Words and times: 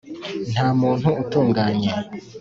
nta 0.53 0.67
muntu 0.79 1.09
utunganye. 1.23 1.91